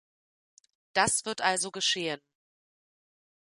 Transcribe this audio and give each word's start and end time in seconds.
Das 0.93 1.25
wird 1.25 1.41
also 1.41 1.69
geschehen. 1.69 2.19